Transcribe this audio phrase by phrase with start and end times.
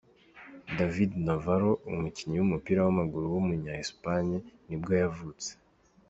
[0.77, 5.49] David Navarro, umukinnyi w’umupira w’amaguru w’umunya-Espagne nibwo yavutse.